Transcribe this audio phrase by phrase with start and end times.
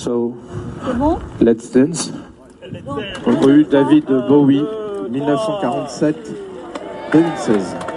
[0.00, 0.34] So,
[1.42, 2.10] Let's Dance.
[2.82, 3.02] Bon.
[3.26, 4.66] On a eu David Bowie,
[5.10, 7.89] 1947-2016.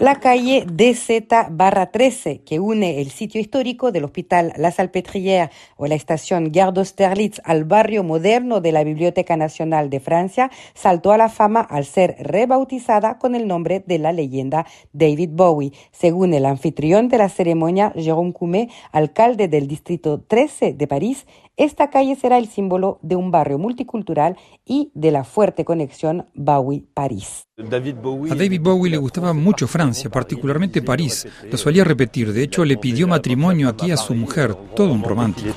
[0.00, 5.86] La calle DZ barra 13, que une el sitio histórico del Hospital La Salpêtrière o
[5.86, 11.16] la estación Gare d'Austerlitz al barrio moderno de la Biblioteca Nacional de Francia, saltó a
[11.16, 15.72] la fama al ser rebautizada con el nombre de la leyenda David Bowie.
[15.92, 21.24] Según el anfitrión de la ceremonia, Jérôme Coumet, alcalde del distrito 13 de París,
[21.56, 27.46] esta calle será el símbolo de un barrio multicultural y de la fuerte conexión Bowie-París.
[27.56, 31.26] A David Bowie le gustaba mucho Francia, particularmente París.
[31.50, 32.32] Lo solía repetir.
[32.32, 34.54] De hecho, le pidió matrimonio aquí a su mujer.
[34.74, 35.54] Todo un romántico.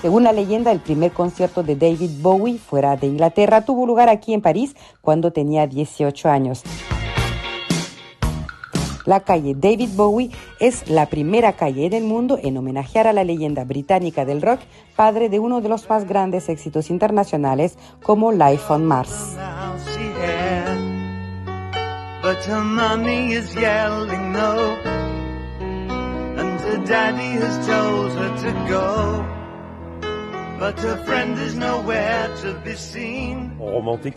[0.00, 4.32] Según la leyenda, el primer concierto de David Bowie fuera de Inglaterra tuvo lugar aquí
[4.32, 6.62] en París cuando tenía 18 años.
[9.08, 13.24] La calle David Bowie es la primera calle en el mundo en homenajear a la
[13.24, 14.60] leyenda británica del rock,
[14.96, 19.36] padre de uno de los más grandes éxitos internacionales como Life on Mars.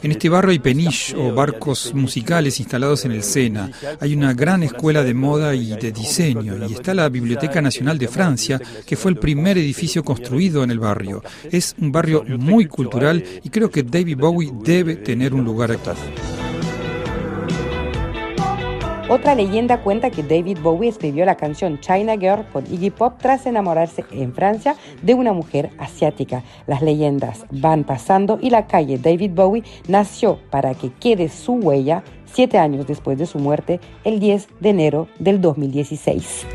[0.04, 3.72] En este barrio hay peniche o barcos musicales instalados en el Sena.
[4.02, 8.10] Hay una gran escuela de moda y de diseño y está la Biblioteca Nacional de
[8.10, 11.24] Francia, que fue el primer edificio construido en el barrio.
[11.50, 16.41] Es un barrio muy cultural y creo que David Bowie debe tener un lugar aquí.
[19.12, 23.46] Otra leyenda cuenta que David Bowie escribió la canción China Girl con Iggy Pop tras
[23.46, 26.44] enamorarse en Francia de una mujer asiática.
[26.66, 32.06] Las leyendas van pasando y la calle David Bowie nació para que quede su huella
[32.24, 36.46] siete años después de su muerte, el 10 de enero del 2016.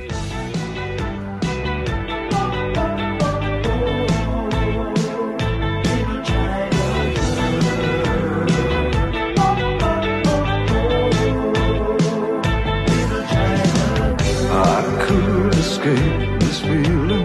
[15.67, 17.16] Escape this feeling